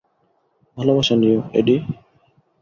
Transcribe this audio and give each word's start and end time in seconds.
ভালোবাসা 0.77 1.15
নিও, 1.15 1.39
এডি। 1.53 1.75